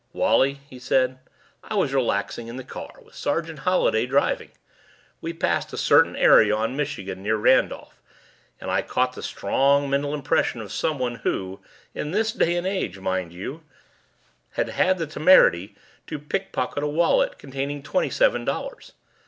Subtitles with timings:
[0.13, 1.19] "Wally," he said,
[1.63, 4.49] "I was relaxing in the car with Sergeant Holliday driving.
[5.21, 8.01] We passed a certain area on Michigan near Randolph
[8.59, 11.59] and I caught the strong mental impression of someone who
[11.93, 13.61] in this day and age, mind you
[14.53, 15.75] had had the temerity
[16.07, 18.93] to pickpocket a wallet containing twenty seven dollars.